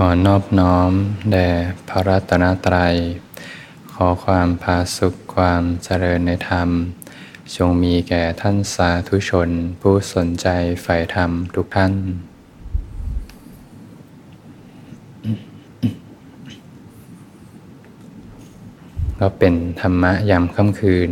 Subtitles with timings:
[0.00, 0.92] ขอนอบน้อม
[1.32, 1.48] แด่
[1.88, 2.96] พระรัตนตรัย
[3.92, 6.68] ขอความพาสุขความเจริญในธรรม
[7.56, 9.48] จงมีแก่ท่านสาธุชน
[9.80, 10.46] ผู้สนใจ
[10.82, 11.92] ใฝ่ธรรมทุกท่าน
[19.20, 21.10] ก็เป็นธรรมะยามค่ำคืน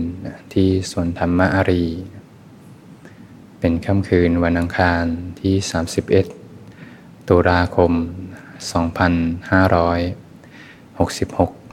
[0.53, 1.87] ที่สวนธรรมะอารี
[3.61, 5.05] เป็นค่ำคืนวันอังคาร
[5.41, 5.55] ที่
[6.41, 7.95] 31 ตุลาคม
[8.73, 11.65] 2566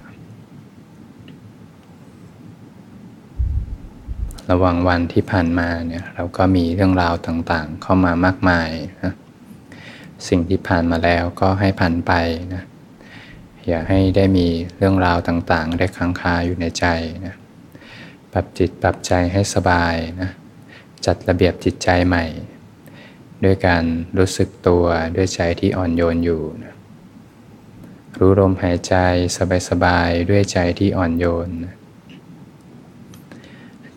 [4.52, 8.70] ระหว่างวันที่ผ่านมาเนี่ยเราก็มีเรื่องราวต่างๆ เข้ามามากมาย
[9.04, 9.14] นะ
[10.28, 12.14] สิ่งที่ผ่านมาแล้วก็ให้ผ่านไป
[12.54, 12.64] นะ
[13.68, 16.86] อย่าให้ได้มีเรื่องราวต่างๆ ได้ค้างคาอยู่ในใจ
[17.26, 17.36] นะ
[18.32, 20.30] ปรับจิตปรับใจให้สบายนะ
[21.06, 22.26] จัดระเบียบจิตใจใหม่
[23.44, 23.84] ด้วยการ
[24.18, 26.71] รู้สึกตัวด้วยใจที่อ่อนโยนอยู่นะ
[28.24, 28.96] รู้ลมหายใจ
[29.70, 31.50] สบายๆ ด้วยใจที่อ่อนโยน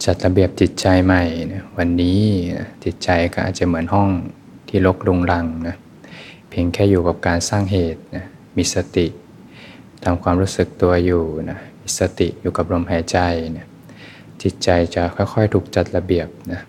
[0.05, 1.25] จัดระเบียบจิตใจใหม่
[1.79, 2.21] วันนี้
[2.85, 4.09] จิตใจก็อาจจะเหมือนห้อง
[4.69, 5.77] ที่รกรุงรังนะ
[6.49, 8.25] เพียงแค่อยู่กับการสร้างเหตุนะ
[8.57, 9.07] มีสติ
[10.05, 13.19] ทำความรู้สึกตัวอยู่นะมีสติอยู่กับลมหายใจ
[13.57, 13.67] นะ
[14.43, 16.61] จิตใจจะค่อยๆ ถูกจัดระเบียบนะ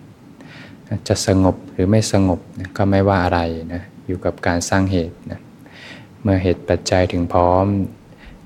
[1.07, 3.39] จะสงบหรือไม่สงบนะก็ไม่ว่าอะไร
[3.73, 5.39] นะอยู่กับการสร้างเหตุนะ
[6.27, 7.65] เมื่อเหตุปัจจัยถึงพร้อม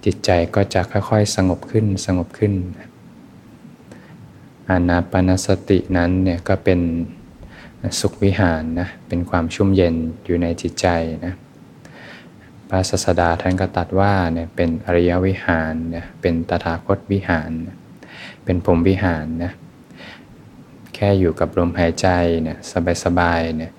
[0.06, 2.54] จิตใจก็จะค่อยๆ สงบขึ้นสงบขึ้น
[4.70, 6.80] อานาปนสตินั้นเนี่ยก็เป็น
[8.00, 10.88] สุขวิหารนะเป็นความชุ่มเย็นอยู่ในจิตใจ
[11.26, 11.34] นะ
[12.70, 17.52] พระศาสดาท่านก็ตัดว่าเนี่ยเป็นอริยวิหารเนี่ยเป็นตถาคตวิหาร
[18.44, 19.52] เป็นพรมวิหารนะ
[20.96, 22.08] แค่อยู่กับลมหายใจ
[22.44, 22.58] เนี่ย
[23.04, 23.72] สบายๆเนี่ย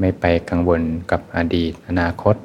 [0.00, 2.36] ไม่ไปกังวลกับอดีตอนาคต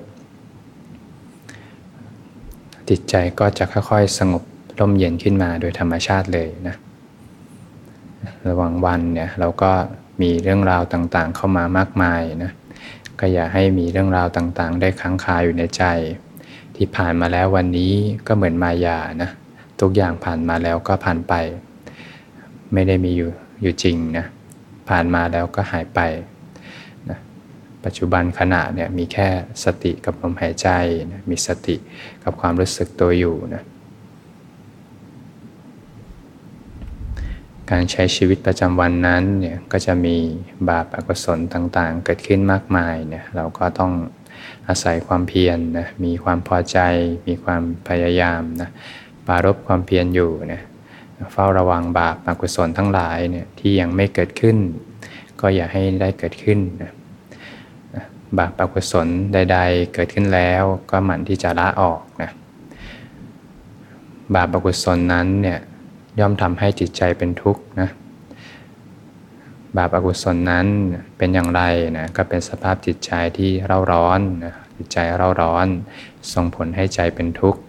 [2.89, 4.43] จิตใจก็จะค่อยๆ สงบ
[4.79, 6.75] ร่มเย็นขึ้นมาโดยธรรมชาติเลยนะ
[8.47, 9.71] ระหว่างวันเนี่ยเราก็
[10.21, 12.51] มีเรื่องราวต่างๆ เข้ามามากมายนะ
[13.19, 15.83] ก็อย่าให้มีเรื่องราวต่างๆ ได้ค้างคาอยู่ในใจ
[16.75, 17.93] ที่ผ่านมาแล้ววันนี้
[18.27, 19.29] ก็เหมือนมายานะ
[19.81, 21.33] ทุกอย่างผ่านมาแล้วก็ผ่านไป
[22.73, 23.29] ไม่ได้มีอยู่
[23.61, 24.25] อยู่จริงนะ
[24.89, 25.99] ผ่านมาแล้วก็หายไป
[27.85, 29.29] ปัจจุบันขณะเนี่ยมีแค่
[29.63, 30.69] สติกับลมหายใจ
[31.11, 31.75] นะมีสติ
[32.23, 33.63] กับความรู้สึกตัวอยู่นะ
[37.71, 40.17] การใช้ชีวิตประจำวันนั้นเนี่ยก็จะมี
[40.69, 43.91] บาปอกุศลต่างๆ เกิดขึ้นมากมายเนี่ยเราก็ต้อง
[44.67, 46.79] อาศัยความเพียรนนะมีความพอใจ
[47.27, 48.69] มีความพยายามนะ
[49.27, 50.61] ปารบความเพียรอยู่นะ
[51.31, 54.57] เฝ้าระวังบาปอกุศลทั้งหลายเนี่ยที่ยังไม่เกิดขึ้น
[55.41, 56.91] ก็อย่าให้ได้เกิดขึ้นนะ
[58.37, 62.31] บาปอกุศลใด ๆ เกิดขึ้นแล้วก็หมั่นที่จะละออกนะ
[64.35, 65.59] บาปอกุศลนั้นเนี่ย
[66.19, 67.89] ย่อมทำให้จิตใจเป็นทุกข์นะ
[69.77, 70.67] บาปอกุศลนั้น
[71.17, 71.61] เป็นอย่างไร
[71.97, 75.67] นะก็เป็นสภาพจิตใจที่เร่าร้อนนะจิตใจเร่าร้อน
[76.33, 77.61] ส่งผลให้ใจเป็นทุกข์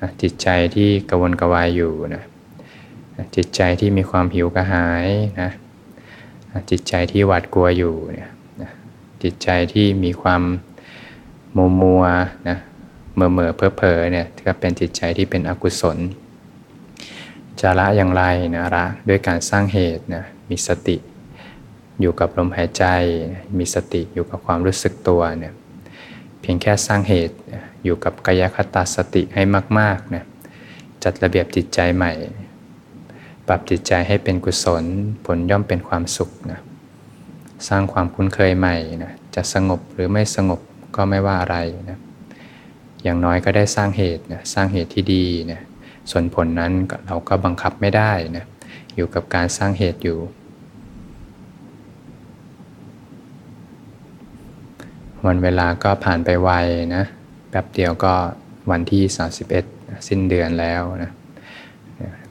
[0.00, 2.22] นะจิตใจที่กระวนกระวายอยู่นะ
[3.36, 5.06] จิตใจที่มีความหิวกระหาย
[5.40, 5.50] นะ
[6.70, 8.30] จิตใจที่หวาดกลัวอยู่เนี่ย
[9.22, 10.42] จิตใจที่มีความ
[11.56, 12.02] มัวมัว
[12.48, 12.58] นะ
[13.14, 15.98] เมื่อเมื่อเพอเพอเนี่ยก็เป็นจิตใจที่เป็นอกุศล
[17.60, 18.22] จะละอย่างไร
[18.56, 20.96] นะละด้วยการสร้างเหตุนะมีสติ
[22.00, 22.84] อยู่กับลมหายใจ
[23.58, 25.54] มีสติอยู่กับความรู้สึกตัวเนี่ย
[26.40, 27.36] เพียงแค่สร้างเหตุ
[27.84, 29.42] อยู่กับกายคตาสติให้
[29.78, 30.24] มากๆนะ
[31.02, 32.12] จัดระเบียบจิตใจใหม่
[33.48, 34.84] ปรับจิตใจให้เป็นกุศล
[35.24, 36.60] ผลย่อมเป็นความสุขนะ
[37.68, 40.60] สร้างความคุ้นเคยใหม่นะจะสงบหรือไม่สงบ
[40.96, 41.56] ก็ไม่ว่าอะไร
[41.90, 41.98] นะ
[43.02, 45.60] อย่างน้อยก็ได้สร้างเหตุนะสร้างเหตุที่ดีนะ
[46.10, 46.72] ส่วนผลนั้น
[47.06, 48.44] เราก็บังคับไม่ได้นะ
[48.94, 50.18] อยู่กับการสร้างเหตุอยู่
[55.26, 56.50] วันเวลาก็ผ่านไปไว
[56.94, 57.04] นะ
[57.50, 58.14] แป๊บเดียวก็
[58.70, 59.02] วันที่
[59.56, 61.10] 31 สิ้นเดือนแล้วนะ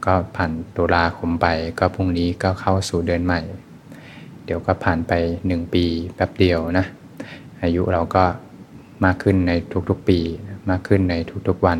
[0.04, 1.46] ก็ผ่านตุลาคมไป
[1.78, 3.40] ก็พรุ่งนี้ก็เข้าสู่เดือนใหม่
[4.46, 5.12] เดี๋ยวก็ผ่านไป
[5.46, 5.84] 1 ปี
[6.14, 6.86] แป๊บเดียวนะ
[7.62, 8.24] อายุเราก็
[9.04, 9.52] มากขึ้นใน
[9.88, 10.18] ทุกๆปี
[10.70, 11.14] มากขึ้นใน
[11.48, 11.78] ทุกๆวัน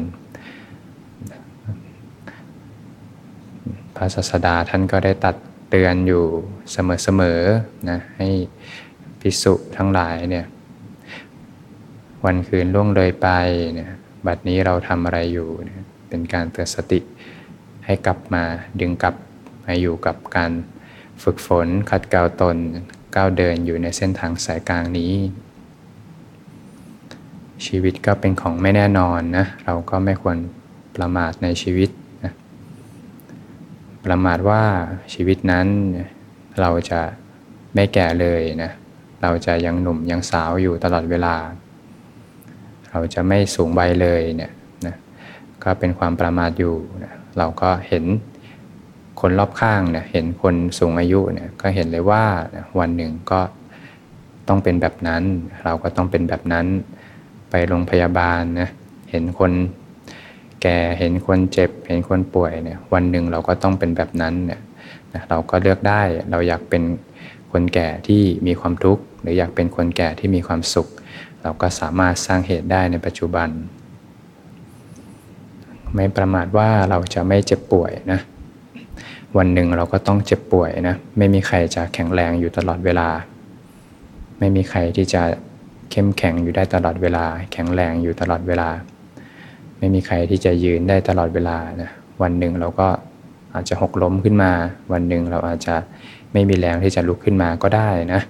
[3.97, 5.37] พระศาสดาท่านก็ได้ตัด
[5.71, 6.25] เตือนอยู่
[6.73, 8.29] เสมอๆนะให้
[9.21, 10.47] พิสุทั้งหลายเนี่ย
[12.25, 13.29] วันคืนล่วงเลยไป
[13.75, 13.91] เนี่ย
[14.27, 17.01] บัดนี้เราทำอะไรอยู่เนี่ยเป็นการเตือนสติ
[17.85, 18.43] ให้กลับมา
[18.81, 19.15] ดึงกลับ
[19.65, 20.53] มาอยู่กับการ
[21.23, 22.57] ฝึกฝนขัดเกลาตน
[23.17, 25.13] ก้าวเดินอยู่ในเส้นทางสายกลางนี้
[27.67, 30.37] ชีวิตก็เป็นของไม่แน่นอนนะ เราก็ไม่ควร
[30.97, 31.91] ประมาทในชีวิต
[32.25, 32.33] นะ
[34.05, 34.63] ประมาทว่า
[35.15, 35.67] ชีวิตนั้น
[36.61, 37.01] เราจะ
[37.75, 38.71] ไม่แก่เลยนะ
[39.23, 41.35] เราจะยังหนุ่มยังสาวอยู่ตลอดเวลา
[42.91, 44.53] เราจะไม่สูงใบเลยเนี่ย
[44.87, 44.95] นะ
[45.63, 46.75] ก็เป็นความประมาทอยู่
[47.05, 48.05] นะเราก็เห็น
[49.21, 52.25] คนรอบข้างเนี่ยเห็นคนสูงอายุเนี่ยก็เห็นเลยว่า
[52.79, 53.41] วันหนึ่งก็
[54.49, 55.23] ต้องเป็นแบบนั้น
[55.65, 56.67] เราก็ต้องเป็นแบบนั้น
[57.51, 58.69] ไปโรงพยาบาลนะ
[59.11, 59.53] เห็นคน
[60.63, 64.61] แก่เห็นคนเจ็บ เห็นคนป่วยเนี่ยวันหนึ่งเราก็ต้องเป็นแบบนั้นเนี่ย
[65.29, 66.83] เราก็เลือกได้เราอยากเป็น
[67.53, 70.89] คนแก่ที่มีความทุกข์หรืออยากเป็นคนแก่ที่มีความสุข
[71.43, 73.49] เราก็สามารถสร้างเหตุได้ในปัจจุบัน
[75.95, 78.21] ไม่ประมาทว่าเราจะไม่เจ็บป่วยนะ
[79.39, 83.09] วันหนึ่งเราก็ต้องเจ็บป่วยนะ ไม่มีใครจะแข็งแรงอยู่ตลอดเวลา
[84.39, 85.23] ไม่มีใครที่จะ
[85.91, 88.69] เข้มแข็งอยู่ได้ตลอดเวลา แข็งแรงอยู่ตลอดเวลา
[89.79, 91.91] ไม่มีใครที่จะยืนได้ตลอดเวลานะ
[92.23, 92.89] วันหนึ่งเราก็
[93.55, 94.53] อาจจะหกล้มขึ้นมา
[94.93, 95.75] วันหนึ่งเราอาจจะ
[96.33, 98.21] ไม่มีแรงที่จะลุกขึ้นมาก็ได้นะ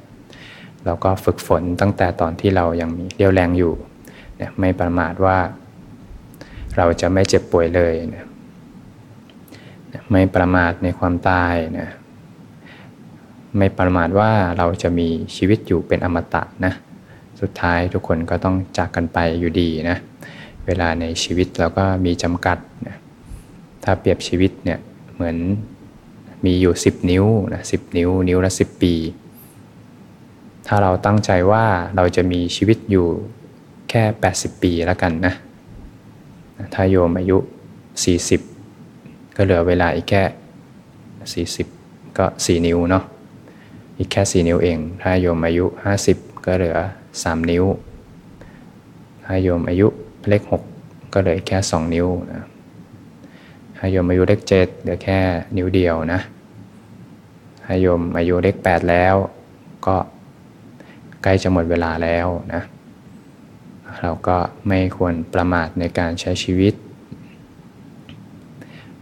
[0.84, 3.72] เราก็ฝึกฝนตั้งแต่ตอนที่เรายังมีเรี่ยวแรงอยู่
[4.40, 5.38] นะไม่ประมาทว่า
[6.76, 8.24] เราจะไม่เจ็บป่วยเลยนะ
[10.10, 11.88] ไม่ประมาทในความตายนะ
[13.56, 16.72] ไม่ประมาทว่าเราจะมีชีวิตอยู่เป็นอมตะนะ
[17.40, 19.96] สุดท้ายทุกคนก็ต้องจากกันไปอยู่ดีนะ
[20.66, 22.58] เวลาในชีวิตเราก็มีจำกัด
[22.88, 22.96] นะ
[23.84, 24.78] ถ้าเปรียบชีวิตเนี่ย
[25.14, 25.36] เหมือน
[26.44, 28.94] มีอยู่ 10 นิ้วนะสินิ้ว นิ้วละ 10 ปี
[30.66, 31.64] ถ้าเราตั้งใจว่า
[31.96, 33.06] เราจะมีชีวิตอยู่
[33.90, 34.02] แค่
[34.32, 35.34] 80 ปีแล้วกันนะ
[36.74, 37.38] ถ้าโยมอายุ
[38.16, 38.55] 40
[39.36, 43.04] ก็เหลือเวลาอีกแค่ 40 ก็ 4 นิ้วเนาะ
[43.98, 45.64] อีกแค่ 4 นิ้วเอง ถ้าโยมอายุ
[46.06, 46.76] 50 ก็เหลือ
[47.14, 47.64] 3 นิ้ว
[49.24, 49.86] ถ้าโยมอายุ
[50.28, 50.42] เลข
[50.78, 52.44] 6 ก็เหลือแค่ 2 นิ้วนะ
[53.76, 55.18] ถ้าโยมอายุเลข 7 เหลือแค่
[55.56, 56.20] นิ้วเดียวนะ
[57.64, 59.14] ถ้าโยมอายุเลข 8 แล้ว
[59.86, 59.96] ก็
[61.22, 62.62] ใกล้จะหมดเวลาแล้วนะ
[64.00, 64.36] เราก็
[64.68, 66.74] ไม่ควรประมาทในการใช้ชีวิต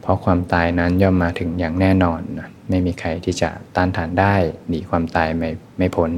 [0.04, 4.34] เพราะความตายนั้นย่อมมาถึงอย่างแน่นอนนะไม่มีใครที่จะต้านทานได้
[4.68, 5.48] หนีความตายไม่
[5.78, 6.10] ไม่พ้น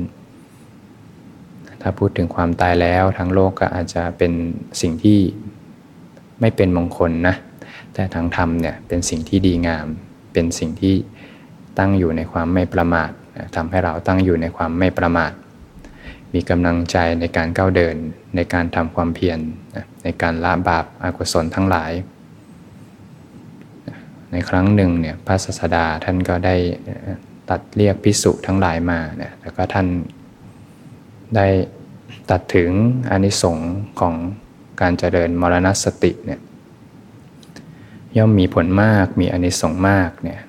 [1.82, 4.32] ถ้าพูดถึงความตายแล้วทั้งโลกก็อาจจะเป็น
[4.80, 5.18] สิ่งที่
[6.40, 7.34] ไม่เป็นมงคลนะ
[7.94, 9.86] แต่ทางธรรมเนี่ยเป็นสิ่งที่ดีงาม
[10.32, 10.94] เป็นสิ่งที่
[11.78, 13.10] ตั้งอยู่ในความไม่ประมาท
[13.56, 15.32] ทำให้เราตั้งอยู่ในความไม่ประมาท
[16.34, 17.96] มีกำลังใจในการก้าวเดิน
[18.36, 19.38] ในการทำความเพียร
[20.04, 21.92] ในการละบาปอากุศลทั้งหลาย
[24.36, 26.56] ในครั้งหนึ่งเนี่ยพระศาสดาท่านก็ได้
[27.50, 29.86] ตัดเรียกพิสุทั้งหลายมาเนี่ยแล้วก็ท่าน
[31.36, 31.46] ได้
[32.30, 32.70] ตัดถึง
[33.10, 34.14] อนิสงค์ของ
[34.80, 36.40] การเจริญมรณสติเนี่ย
[38.16, 40.40] ย่อมมีผลมากมีอนิสงส์มากเนี่ย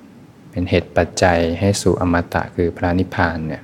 [0.50, 3.62] เป็นเหตุปัจจัยให้สู่อมตะคือพระนิพพานเนี่ย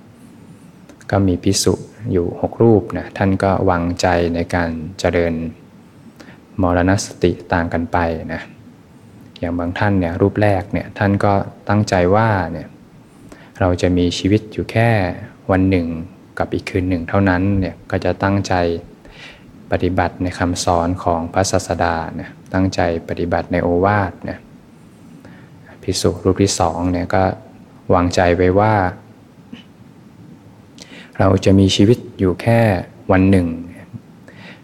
[1.10, 1.74] ก็มีพิสุ
[2.12, 5.34] อยู่หกรูปนะท่านก็วางใจในการเจริญ
[6.62, 7.98] มรณสติต่างกันไป
[8.34, 8.42] นะ
[9.40, 11.32] อย่างบางท่านเนี่ยรูปแรกเนี่ยท่านก็
[11.68, 12.68] ตั้งใจว่าเนี่ย
[13.60, 14.90] เราจะมีชีวิตอยู่แค่
[15.50, 15.86] วันหนึ่ง
[16.38, 18.54] กับอีกคืนหนึ่งเท่านั้นเนี่ยก็จะตั้งใจ
[19.70, 24.38] ปฏิบัติในคำสอนของพระศาสดาเนี่ยตั้งใจปฏิบัติในโอวาทเนี่ย
[25.82, 27.24] พิสุรูปที่สองเนี่ยก็
[27.94, 28.74] วางใจไว้ว่า
[31.18, 32.60] เราจะมีชีวิตอยู่แค่
[33.12, 33.46] วันหนึ่ง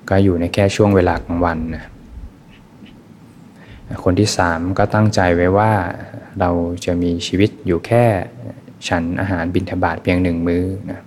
[0.09, 1.85] ก็อยู่ในแค่ช่วงเวลากลางวันนะ
[4.04, 5.73] คนที่สามก็ตั้งใจไว้ว่า
[6.40, 6.50] เรา
[6.85, 8.04] จะมีชีวิตอยู่แค่
[8.88, 11.00] ฉันอาหารบิณฑบาตเพียงหนึ่งมื้อนะ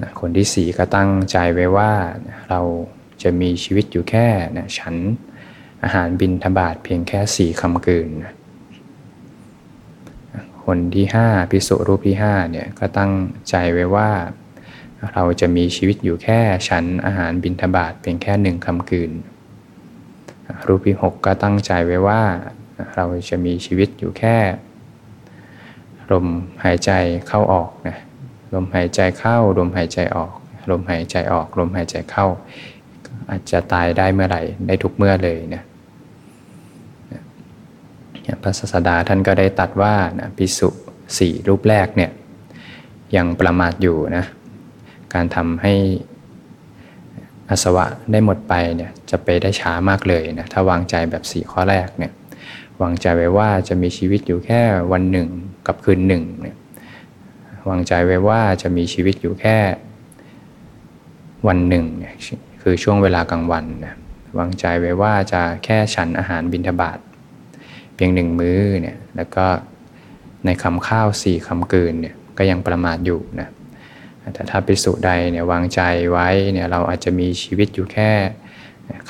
[0.00, 1.92] นะคนที่สี่ก็ตั้งใจไว้ว่า
[2.48, 2.60] เรา
[3.22, 4.94] จะมีชีวิตอยู่แค่นะฉัน
[5.82, 8.34] อาหารบินทบาทเพียงแค่สี่คำกืนนะ
[10.64, 13.12] คนที่ห้าพิสุรูปที่ห้าเนี่ยก็ตั้ง
[13.50, 14.10] ใจไว้ว่า
[15.14, 19.12] เราจะมีชีวิตอยู่แค่ฉันอาหารบินทบาทเพียงแค่หนึ่งคำกืน
[20.66, 22.22] รูปที่หกก็ตั้งใจไว้ว่า
[22.94, 24.36] เราจะมีชีวิตอยู่แค่
[26.12, 26.26] ลม
[26.64, 26.90] หายใจ
[27.28, 27.96] เข้าออกนะ
[28.54, 30.32] ลมหายใจเข้า ลมหายใจออก
[30.70, 32.26] ลมหายใจออก ลมหายใจเข้า
[33.30, 35.62] อาจจะตายได้เมื่อไหร่ได้ทุกเมื่อเลยนะ
[38.42, 40.68] พระศาสดาท่านก็ได้ตัดว่านะพิสุ
[41.18, 42.10] สี่รูปแรกเนี่ย
[43.16, 44.24] ยังประมาทอยู่นะ
[45.14, 45.74] การทำให้
[47.50, 52.12] อสวะได้หมดไปเนี่ย จะไปได้ช้ามากเลยนะถ้าวางใจแบบสี่ข้อแรกเนี่ย
[52.82, 54.62] วางใจไว้ว่าจะมีชีวิตอยู่แค่
[54.92, 55.28] วันหนึ่ง
[55.66, 56.56] กับคืนหนึ่งเนี่ย
[57.68, 59.58] วางใจไว้ว่าจะมีชีวิตอยู่แค่
[61.48, 61.84] วันหนึ่ง
[62.24, 63.94] คืคือช่วงเวลากลางวันนะ
[64.38, 66.98] วางใจไว้ว่าจะแค่ฉันอาหารบิณฑบาต
[67.94, 69.46] เพียงหนึ่งมื้อเนี่ยแล้วก็
[70.44, 73.48] ในคำข้าวสี่คำกืนเนี่ยก็ยังประมาทอยู่นะ
[74.34, 75.80] แต่ถ้าไปสุใดเนี่ยวางใจ
[76.12, 78.10] ไว้เนี่ยเราอาจจะมีชีวิตอยู่แค่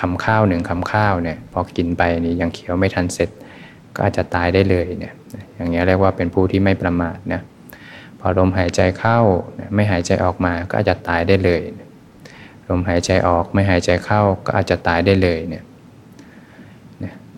[0.01, 3.31] คำข้าวหนึ่งคำข้าวเนี่ยพอกินไปนี่ยังเคี้ยวไม่ทันเสร็จ
[3.95, 5.15] ก็อาจจะตายได้เลยเนี่ย
[5.57, 7.41] อย่างนี้เรียกว่าเป็นผู้ที่ไม่ประมาทนะ
[8.21, 9.19] พอลมหายใจเข้า
[9.75, 11.63] ไม่หายใจออกมาก็อาจจะตายได้เลย
[12.69, 15.65] ลมหายใจออกไม่หายใจเข้าก็อาจจะตายได้เลยเนี่ย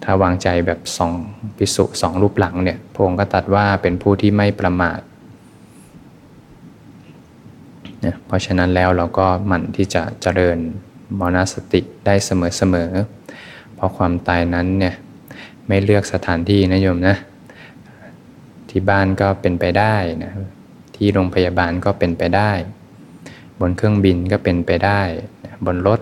[0.05, 1.13] ถ้าวางใจแบบสอง
[1.59, 5.01] พิสุสองรูปหลังเนี่ยพงก็ตัดว่าเป็นผู้ที่ไม่ประมาท
[8.01, 10.59] เนี่ยเพราะฉะนั้นแล้วเราก็หมั่นที่จะเจริญ
[11.19, 14.95] มรณสติได้เสมอๆ เพราะความตายนั้นเนี่ย
[15.67, 17.17] ไม่เลือกสถานที่นะโยมนะ
[18.71, 20.33] ที่บ้านก็เป็นไปได้นะ
[20.97, 22.53] ที่โรงพยาบาลก็เป็นไปได้
[23.61, 25.01] บนเครื่องบินก็เป็นไปได้
[25.67, 26.01] บนรถ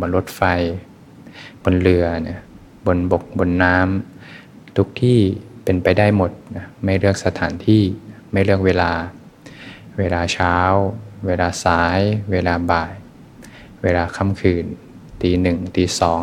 [0.00, 0.42] บนรถไฟ
[1.62, 2.40] บนเรือเนี่ย
[2.86, 5.20] บนบกบนน้ำทุกที่
[5.64, 7.82] เป็นไปได้หมดนะไม่เลือกสถานที่
[8.32, 8.92] ไม่เลือกเวลา
[9.98, 10.56] เวลาเช้า
[11.26, 12.92] เวลาสาย เวลาบ่าย
[13.84, 14.64] เวลาค่ำคืน
[15.22, 16.22] ตีหนึ่งตีสอง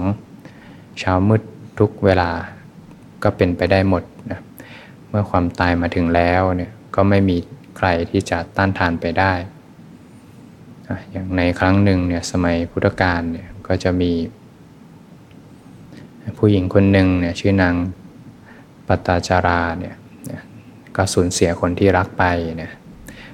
[0.99, 1.41] เช้ามืด
[1.79, 2.31] ทุกเวลา
[3.23, 4.39] ก็เป็นไปได้หมดนะ
[5.09, 7.37] เมื่อความตายมาถึงแล้วเนี่ยก็ไม่มี
[7.77, 9.33] ใครที่จะต้านทานไปได้
[11.11, 14.11] อย่างในครั้งหนึ่งเนี่ยสมัยพุทธกาลเนี่ยก็จะมี
[16.37, 17.75] ผู้หญิงคนหนึ่งเนี่ยชื่อนาง
[18.87, 19.95] ปตตาจาราเนี่ย
[20.95, 22.23] ก็สูญเสียคนที่รักไป
[22.57, 22.73] เนี่ย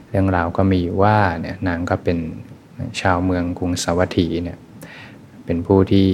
[0.09, 2.17] เรื่องราวก็มีอยู่ว่าเนี่ยนางก็เป็น
[3.01, 4.57] ชาวเมืองกรุงสาวัตถีเนี่ย
[5.45, 6.07] เป็นผู้ที่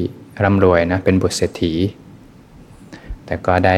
[0.43, 1.74] ร่ำรวยนะเป็นบุตรเศรษฐี
[3.25, 3.75] แต่ก็ได้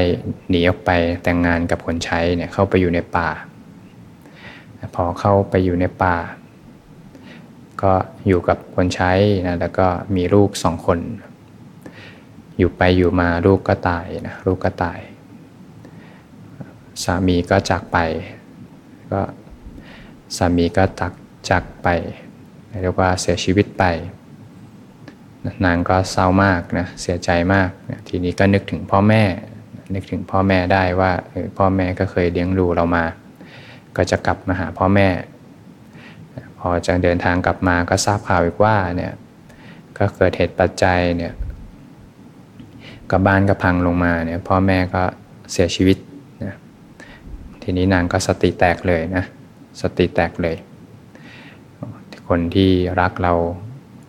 [0.49, 0.91] หนีออกไป
[1.23, 3.29] แต่งงานกับคนใช้เนี่ยเข้าไปอยู่ในป่า
[4.95, 6.15] พอเข้าไปอยู่ในป่า
[7.81, 7.93] ก็
[8.27, 9.11] อยู่กับคนใช้
[9.47, 10.99] นะแล้วก็มีลูกสองคน
[12.57, 14.99] อยู่ไปอยู่มาลูกก็ตายนะลูกก็ตาย
[17.03, 17.97] สามีก็จากไป
[19.11, 19.21] ก็
[20.37, 21.13] สามีก็ตัก
[21.49, 21.87] จากไป
[22.81, 23.83] เรียกว่าเสียชีวิตไป
[25.65, 29.23] นางก็เศร้ามากนะเสียใจมากนะทีนี้ก็นึกถึงพ่อแม่
[29.93, 31.11] นึกถึงพ่อแม่ได้ว่า
[31.57, 33.05] พ่อแม่ก็เคยเลี้ยงดูเรามา
[33.97, 35.09] ก็จะกลับมาหาพ่อแม่
[36.59, 39.13] พอจะเดินทางกลับมาก็ทราบข่าวอีกว่าเนี่ย
[39.97, 41.33] ก็เกิดเหตุปัจจัยเนี่ย
[43.11, 45.03] กับบ้านก็พังลงมาเนี่ยพ่อแม่ก็
[45.51, 45.97] เสียชีวิต
[46.43, 46.53] นะ
[47.63, 49.23] ทีนี้นางก็สติแตกเลยนะ
[49.81, 50.55] สติแตกเลย
[52.29, 53.33] คนที่รักเรา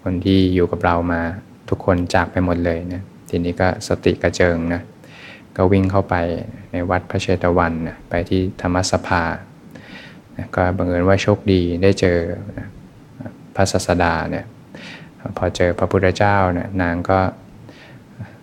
[0.02, 1.20] คนที่อยู่กับเรามา
[1.68, 4.82] ทุกคนจากไปหมดเลยนะทีนี้ก็สติกระเจิงนะ
[5.56, 6.14] ก็วิ่งเข้าไป
[6.72, 9.22] ในวัดพระเชตวันนะไปที่ธรรมสภา
[10.36, 12.18] นะก็บังเอิญว่าโชคดีได้เจอ
[12.58, 12.68] นะ
[13.54, 14.44] พระศาสดาเนี่ย
[15.36, 17.20] พอเจอพระพุทธเจ้าเนี่ยนางก็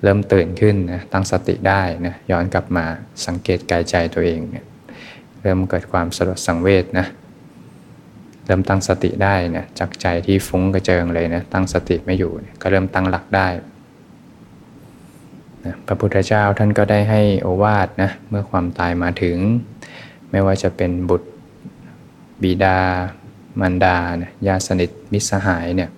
[0.03, 2.85] เริ่มตื่นขึ้นนะตั้งสติได้นะย้อนกลับมา
[3.25, 4.65] สังเกตกายใจตัวเองเนี่ย
[5.41, 7.07] เริ่มเกิดความสลดสังเวชนะ
[8.45, 12.31] เริ่มตั้งสติได้นะจากใจที่ฟุ้งกระเจิงเลยนะตั้งสติไม่อยู่
[12.61, 13.47] ก็เริ่มตั้งหลักได้
[15.65, 19.37] นะพระพุทธเจ้าท่านก็ได้ให้โอวาทนะเมื่อความตายมาถึง
[20.31, 21.29] ไม่ว่าจะเป็นบุตร
[22.43, 22.79] บิดา
[23.59, 25.89] มันดานะญาสนิทมิสหายเนี่ย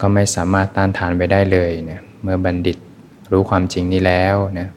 [0.00, 2.78] ก็ไม่สามารถต้านทานไปได้เลยเนี่ยเมื่อบัณฑิต
[3.32, 4.68] รู้ความจริงนี้แล้วนะ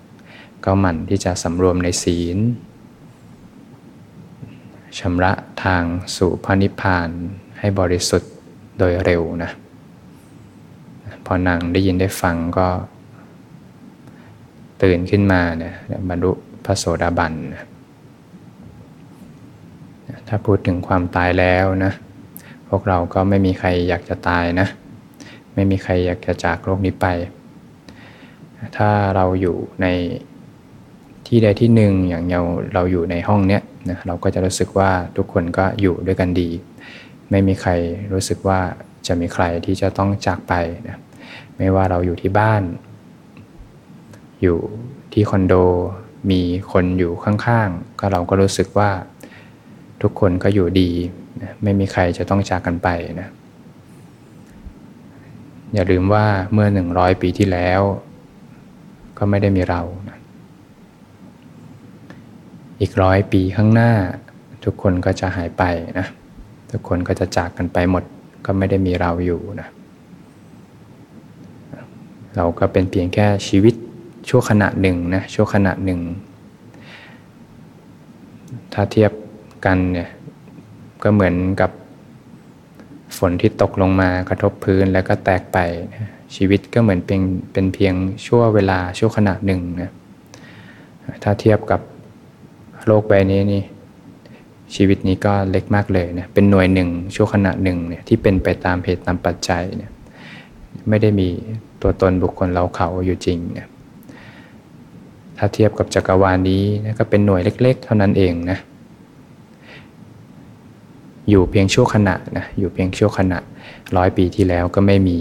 [0.65, 2.37] ก็หมั่นที่จะสำรวมในศีล
[4.99, 5.31] ชำระ
[5.63, 5.83] ทาง
[6.17, 7.09] สู่พระนิพพาน
[7.59, 8.33] ให้บริสุทธิ์
[8.77, 9.51] โดยเร็วนะ
[11.25, 12.67] พอนางได้ยินได้ฟังก็
[14.83, 15.73] ตื่นขึ้นมาเนี่ย
[16.09, 16.31] บรรลุ
[16.65, 17.63] พระโสดาบันนะ
[20.27, 21.93] ถ้าพูดถึงความตายแล้วนะ
[22.69, 24.67] พวกเราก็ไม่มีใครอยากจะตายนะ
[25.53, 27.07] ไม่มีใครอยากจะจากโลกนี้ไป
[28.77, 29.87] ถ้าเราอยู่ใน
[31.27, 32.41] ที่ใดที่หนึ่งอย่างเรา
[32.73, 36.49] เราอยู่ในห้องเนี้ย นะเราก็จะรู้สึกว่าทุกคนก็อยู่ด้วยกันดี
[37.31, 37.71] ไม่มีใคร
[38.13, 38.59] รู้สึกว่า
[39.07, 40.53] จะมีใครที่จะต้องจากไป
[40.87, 40.97] นะ
[41.57, 42.63] ไม่ว่าเราอยู่ที่บ้าน
[44.41, 44.59] อยู่
[45.13, 45.53] ที่คอนโด
[46.31, 46.41] มี
[46.71, 48.89] คนอยู่ข้างๆ ก็เราก็รู้สึกว่า
[50.01, 50.91] ทุกคนก็อยู่ดี
[51.41, 52.89] นะไม่มีใครจะต้องจากกันไป
[53.19, 53.29] นะ
[55.73, 57.81] อย่าลืมว่าเมื่อหนึ่งร้อยปีที่แล้ว
[59.17, 60.16] ก็ไม่ได้มีเรานะ
[62.81, 63.91] อีกร้อยปีข้างหน้า
[64.65, 65.63] ทุกคนก็จะหายไป
[65.99, 66.07] นะ
[66.71, 68.03] ทุกคนก็จะจากกันไปหมด
[68.45, 69.67] ก็ไม่ได้มีเราอยู่นะ
[72.35, 73.75] เราก็เป็นเพียงแค่ชีวิต
[74.29, 75.99] ชั่วขณะหนึ่งนะชั่วขณะหนึ่ง
[78.73, 79.11] ถ้าเทียบ
[79.65, 80.09] กันเนี่ย
[81.03, 81.71] ก็เหมือนกับ
[83.17, 85.57] ฝนที่ตกลงมากระทบพื้นแล้วก็แตกไป
[86.35, 87.21] ชีวิตก็เหมือนเป็น
[87.53, 87.93] เป็นเพียง
[88.25, 89.91] ชั่วเวลาชั่วขณะหนึ่งนะ
[91.23, 91.81] ถ้าเทียบกับ
[92.87, 93.63] โลกใบนี้นี่
[94.75, 99.91] ชีวิตนี้ก็เล็กมากเลยนะเป็นหน่วยหนึ่งชั่วขณะหนึ่งเนี่ยที่เป็นไปตามเหตุตามปัจจัยเนี่ย
[100.89, 101.29] ไม่ได้มี
[101.81, 103.67] ตัวตนบุคคลเราเขาอยู่จริงเนี่ย
[105.37, 108.57] ถ้าเทียบกับจักรวาลนี้นะก็เป็นหน่วยเล็ก ๆ เท่านั้นเองนะ
[111.29, 113.39] อยู่เพียงชั่วขณะนะอยู่เพียงชั่วขณะ
[113.97, 115.17] ร้อยปีที่แล้วก็ไม่มี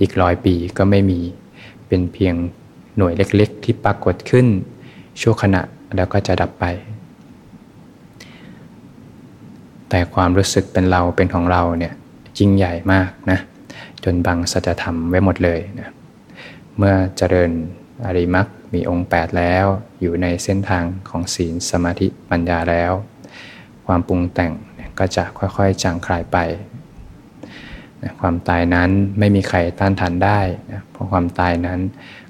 [0.00, 1.20] อีกร้อยปีก็ไม่มี
[1.88, 2.34] เป็นเพียง
[2.96, 4.46] หน่วยเล็ก ๆ ที่ปรากฏขึ้น
[5.20, 5.62] ชั่วขณะ
[5.96, 6.64] แล้วก็จะดับไป
[9.94, 11.94] แต่ความรู้สึกเป็นเราเป็นของเราเนี่ย
[12.38, 13.40] จริงใหญ่มากนะ
[14.04, 15.88] จนบังสัจธรรมไว้หมดเลยนะ
[16.76, 17.50] เมื่อเจริญ
[18.04, 19.66] อริมักมีองค์ 8 แล้ว
[20.00, 22.92] อยู่ในเส้นทางของศีลสมาธิปัญญาแล้ว
[23.86, 24.52] ความปรุงแต่ง
[24.98, 26.38] ก็จะค่อยๆจางคลายไป
[28.02, 30.40] นะความตายนั้นไม่มีใครต้านทานได้
[30.72, 31.80] นะเพราะความตายนั้น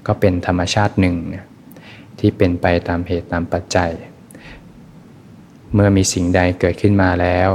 [0.06, 1.44] ก็เป็นธรรมชาติหนึ่งนะ
[2.18, 3.92] ที่เป็นไปตามเหตุตามปัจจัย
[5.74, 7.50] เมื่อมีสิ่งใดเกิดขึ้นมาแล้ว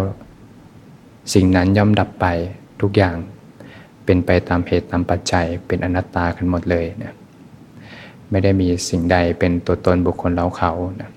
[1.33, 2.25] สิ่งนั้นย่อมดับไป
[2.81, 3.15] ทุกอย่าง
[4.05, 7.13] เป็นไปตามเหตุตามปัจจัยเป็นอนัตตากันหมดเลยนะ
[8.29, 10.71] ไม่ได้มีสิ่งใดเป็นตัวตนบุคคลเราเขา
[11.01, 11.09] นะ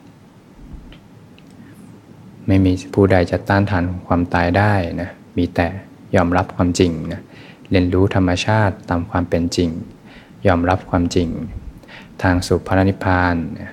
[2.47, 5.67] ไม่มีผู้ใดจะต้านทานความตายได้นะมีแต่
[6.15, 7.21] ยอมรับความจริงนะ
[7.71, 9.71] เรียนรู้ธรรมชาติตามความเป็นจริง
[10.47, 11.29] ยอมรับความจริง
[12.23, 13.71] ทางสู่พระนิพพานนะ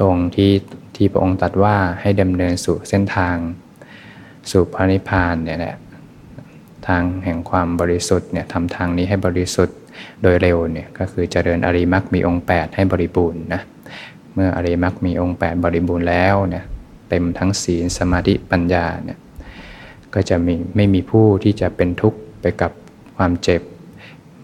[0.00, 0.50] ตรงที่
[0.96, 3.36] ที่พระองค์ตรัสว่าให้ดำเนินสู่เส้นทาง
[4.50, 5.76] สู่พระนิพพานเนี่ยแหละ
[6.86, 9.76] ทางแห่งความบริสุทธิ์เนี่ยทำทางนี้ให้บริสุทธิ์
[10.22, 13.60] โดยเร็วเนี่ยก็คือเจริญอริมักมีองค์ 8 ให้บริบูรณ์นะ
[14.34, 16.64] เมื่ออริมักมีองค์ 8 บริบูรณ์แล้วเนี่ย
[17.08, 19.18] เต็มทั้งศีลสมาธิปัญญาเนี่ย
[20.14, 22.72] ก็จะมีไม่มีผู้ที่จะเป็นทุกข์ไปกับ
[23.16, 23.62] ความเจ็บ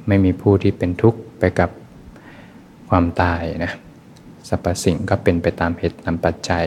[0.08, 1.70] ไม่มีผู้ที่เป็นทุกข์ไปกับ
[2.88, 3.72] ความตายนะ
[4.48, 6.64] สรรพสิ่งก็เป็นไปตามเหตุตามปัจจัย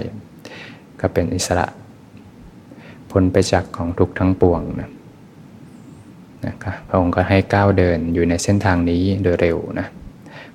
[1.02, 1.68] ก็เป็นอิสระ
[3.10, 4.90] พ้นไปจากของทุกทั้งปวงนะ
[6.46, 9.88] นะครับพระองค์ก็ให้ก้าวเดินอยู่ในเส้นทางนี้โดยเร็วนะ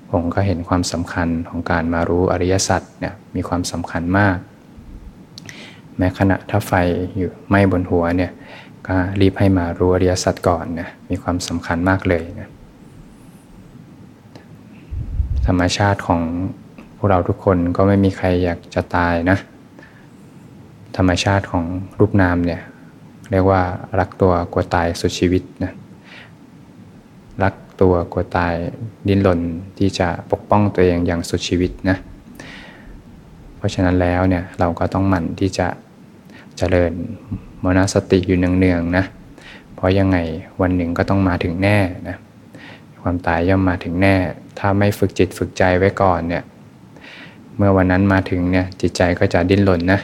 [0.05, 4.37] พระองค์ก็เห็นความสำคัญของการมารู้อริยสัจเนี่ยมีความสำคัญมาก
[5.97, 6.73] แม้ขณะถ้าไฟ
[7.17, 8.31] อยู่ไหม้บนหัวเนี่ย
[8.87, 12.49] ก็รีบให้มารู้อริยสัจก่อนนะมีความสำคัญมากเลยนะ
[15.47, 16.21] ธรรมชาติของ
[16.97, 19.37] พวกเราทุกคนก็ไม่มีใครอยากจะตายนะ
[20.97, 21.65] ธรรมชาติของ
[21.99, 22.61] รูปนามเนี่ย
[23.31, 23.61] เรียกว่า
[23.99, 25.71] รักตัวกลัวตายสุดชีวิตนะ
[27.43, 28.53] รักตัวกลัวตาย
[29.07, 29.41] ดิ้นรน
[29.77, 31.97] ที่จะปกป้องตัวเองอย่างสุดชีวิตนะ
[33.57, 35.67] เพราะฉะนั้นแล้วเนี่ยเราก็ต้องหมั่นที่จะ
[36.57, 36.93] เจริญ
[37.63, 39.05] มนสติอยู่เนืองๆนะ
[39.75, 40.17] เพราะยังไง
[40.61, 42.15] วันหนึ่งก็ต้องมาถึงแน่นะ
[43.01, 44.15] ความตายย่อมมาถึงแน่
[44.59, 46.43] ถ้าไม่ฝึกจิตฝึกใจไว้ก่อนเนี่ย
[47.57, 49.99] เมื่อวันนั้นมาถึงเนี่ยจิตใจก็จะดิ้นรนนะ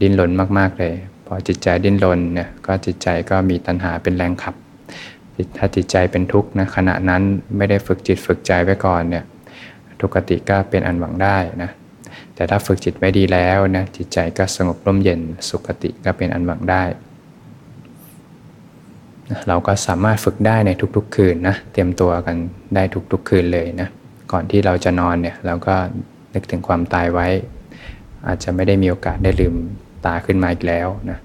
[0.00, 0.94] ดิ้นรนมากๆเลย
[1.26, 4.54] พอจิตใจดิ้นรนเนี่ยก็จิตใจก็มีตัณหาเป็นแรงขับ
[5.56, 7.22] ถ้าจิตใจเป็นทุกข์นะขณะนั้น
[7.56, 9.24] ไม่ได้ฝึกจิตฝึกใจไว้ก่อนเนี่ย
[10.00, 11.70] ทุกติก็เป็นอันหวังได้นะ
[12.34, 16.84] แต่ถ้าฝึกจิตไว้ดีแล้วนะจิตใจก็สงบร่มเย็นสุขติก็เป็นอันหวังได้
[19.48, 22.36] เราก็สามารถฝึกได้ในทุกๆ คืนนะเตรียมตัวกัน
[22.74, 23.88] ได้ทุกๆ คืนเลยนะ
[24.32, 25.74] ก่อนที่เราจะนอนเนี่ยเราก็
[26.34, 27.28] นึกถึงความตายไว้
[28.26, 29.54] อาจจะไม่ได้มีโอกาสได้ลืม
[30.06, 31.18] ตาขึ้นมาอีกแล้วนะ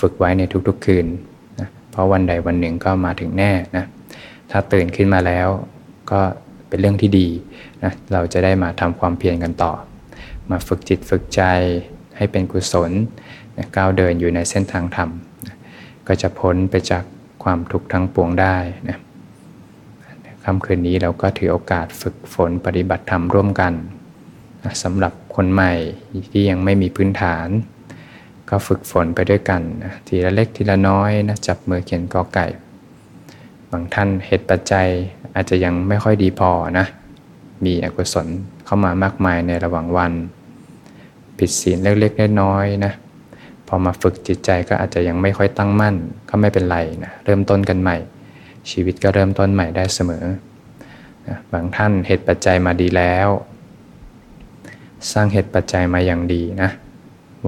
[0.00, 1.06] ฝึกไว้ในทุกๆคืน
[1.60, 3.84] นะเพราะวันใดวันหนึ่งก็มาถึงแน่นะ
[4.50, 5.48] ถ้าตื่นขึ้นมาแล้ว
[6.10, 6.20] ก็
[6.68, 7.28] เป็นเรื่องที่ดี
[7.84, 9.72] นะเราจะได้มาทำความเพียรกันต่อ
[10.50, 11.42] มาฝึกจิตฝึกใจ
[12.16, 12.90] ให้เป็นกุศล
[13.56, 15.10] นะก้าวเดินอยู่ในเส้นทางธรรม
[15.46, 15.56] นะ
[16.08, 17.04] ก็จะพ้นไปจาก
[17.44, 18.56] ความทุกข์ทั้งปวงได้
[18.88, 18.98] นะ
[20.44, 23.72] ค่ำคืนนี้เราก็ถือโอกาสฝึกฝนปฏิบัติธรรมร่วมกัน
[24.82, 25.72] สำหรับคนใหม่
[26.32, 27.48] ที่ยังไม่มีพื้นฐาน
[28.50, 32.46] ก็ฝึกฝนไปด้วยกันนะทีละเล็กทีละน้อยนะจับมือเขียนกอไก่
[33.70, 34.88] บางท่านเหตุปัจจัย
[35.34, 36.86] อาจจะยังไม่ค่อยดีพอนะ
[37.64, 38.26] มีอกุศล
[38.64, 40.12] เข้ามามากมายในระหว่างวัน
[41.38, 42.92] ผิดศีลเล็กๆน้อยๆนะ
[43.68, 45.94] พอมาฝึกจิตใจก็อาจจะยังไม่ค่อยตั้งมั่น
[46.28, 47.96] ก็ไม่เป็นไรนะเริ่มต้นกันใหม่
[48.70, 50.24] ชีวิตก็เริ่มต้นใหม่ได้เสมอ
[51.28, 53.28] นะบางท่านเหตุปัจจัยมาดีแล้ว
[55.12, 56.70] สร้างเหตุปัจจัยมาอย่างดีนะ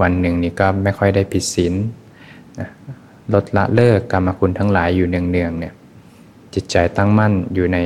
[0.01, 1.73] วันหนึ่งนี่ก็ไม่ค่อยได้ผิดศีล
[3.33, 5.73] ลดละเลิกกรรมคุณทั้งหลายอยู่เนืองๆเนี่ย
[6.53, 7.77] จิตใจตั้งมั่นอยู่ใน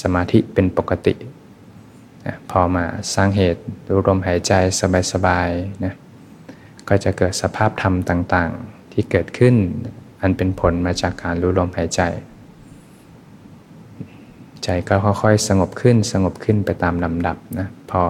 [0.00, 1.14] สมาธิเป็นปกติ
[2.26, 4.52] นะพอมาสร้างเหตุดูลมหายใจ
[5.12, 5.94] สบายๆนะ
[6.88, 9.54] ก็จะเกิดสภาพธรรมต่างๆ ที่เกิดขึ้น
[10.22, 12.02] อันเป็นผลมาจากการรู้ลมหายใจ
[14.64, 18.02] ใจก็ค่อยๆ สงบขึ้นสงบขึ้นไปตามลำดับนะพอ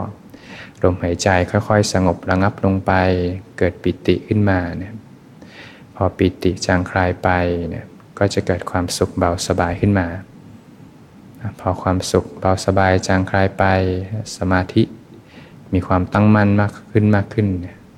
[0.82, 2.92] ลมหายใจค่อยๆ สงบระงับลงไป
[3.58, 4.94] เกิดปิติขึ้นมาเนี่ย
[5.94, 7.28] พอปิติจางคลายไป
[7.68, 7.86] เนี่ย
[8.18, 10.06] ก็จะเกิดความสุขเบาสบายขึ้นมา
[11.60, 13.64] พอความสุขเบาสบายจางคลายไป
[14.36, 14.82] สมาธิ
[15.72, 17.46] มีความตั้งมั่นมากขึ้นมากขึ้น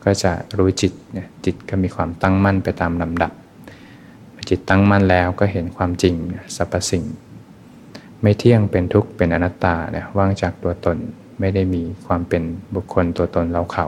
[0.04, 3.32] ก็จะรู้จิตเนี่ยจิตก็มีความตั้งมั่นไปตามลำดับ
[4.48, 6.14] จิตตั้งมั่นแล้วก็เห็นความจริง
[6.56, 7.04] สรรพสิ่ง
[8.22, 10.96] ไม่เที่ยงเป็นทุกข์เป็นอนัตตาเนี่ยว่างจากตัวตน
[11.40, 12.42] ไม่ได้มีความเป็น
[12.74, 13.86] บุคคลตัวตนเราเขา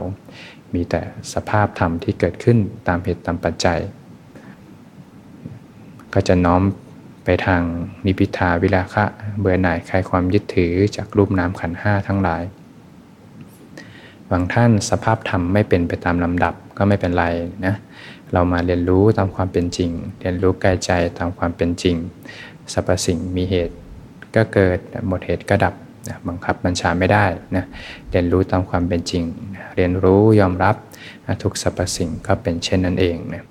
[0.74, 1.00] มีแต่
[1.32, 3.80] สภาพธรรมที่เกิดขึ้นตามเหตุตามปัจจัย
[6.14, 6.62] ก็จะน้อม
[7.24, 7.62] ไปทาง
[8.06, 9.04] นิพิทาวิลาคะ
[9.40, 12.42] เบื่อหน่ายคลายความยึดถือจากรูปนามขันห้าทั้งหลาย
[14.30, 17.24] บางท่านสภาพธรรมไม่เป็นไปตามลำดับก็ไม่เป็นไร
[17.66, 17.74] นะ
[18.32, 21.96] เรามาเรียนรู้ตามความเป็นจริง เรียนรู้กายใจตามความเป็นจริง
[22.72, 23.74] สรรพสิ่งมีเหตุ
[24.36, 25.74] ก็เกิดหมดเหตุก็ดับ
[26.08, 27.24] นะบังคับบัญชาไม่ได้
[27.56, 27.64] นะ
[28.10, 29.24] เรียนรู้ตามความเป็นจริง
[29.76, 30.76] เรียนรู้ยอมรับ
[31.42, 33.44] ทุกสรรพสิ่งก็เป็นเช่นนั้นเองนะ